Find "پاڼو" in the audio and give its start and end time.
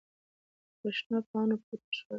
1.29-1.55